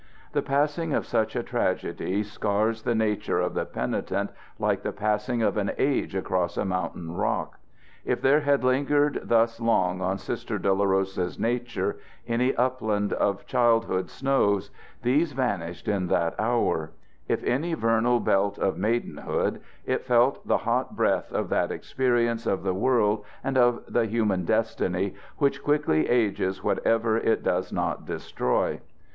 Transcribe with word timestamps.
The 0.31 0.41
passing 0.41 0.95
of 0.95 1.05
such 1.05 1.35
a 1.35 1.43
tragedy 1.43 2.23
scars 2.23 2.81
the 2.81 2.95
nature 2.95 3.39
of 3.39 3.53
the 3.53 3.65
penitent 3.67 4.31
like 4.57 4.81
the 4.81 4.91
passing 4.91 5.43
of 5.43 5.57
an 5.57 5.73
age 5.77 6.15
across 6.15 6.57
a 6.57 6.65
mountain 6.65 7.13
rock. 7.13 7.59
If 8.03 8.19
there 8.19 8.39
had 8.39 8.63
lingered 8.63 9.19
thus 9.25 9.59
long 9.59 10.01
on 10.01 10.17
Sister 10.17 10.57
Dolorosa's 10.57 11.37
nature 11.37 11.97
any 12.27 12.55
upland 12.55 13.13
of 13.13 13.45
childhood 13.45 14.09
snows, 14.09 14.71
these 15.03 15.33
vanished 15.33 15.87
in 15.87 16.07
that 16.07 16.33
hour; 16.39 16.93
if 17.27 17.43
any 17.43 17.75
vernal 17.75 18.19
belt 18.19 18.57
of 18.57 18.79
maidenhood, 18.79 19.61
it 19.85 20.03
felt 20.03 20.47
the 20.47 20.57
hot 20.57 20.95
breath 20.95 21.31
of 21.31 21.49
that 21.49 21.71
experience 21.71 22.47
of 22.47 22.63
the 22.63 22.73
world 22.73 23.23
and 23.43 23.55
of 23.55 23.83
the 23.87 24.07
human 24.07 24.45
destiny 24.45 25.13
which 25.37 25.63
quickly 25.63 26.09
ages 26.09 26.63
whatever 26.63 27.17
it 27.19 27.43
does 27.43 27.71
not 27.71 28.07
destroy. 28.07 28.81